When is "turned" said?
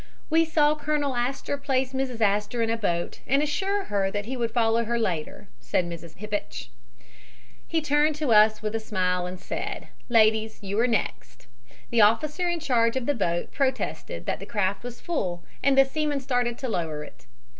7.83-8.15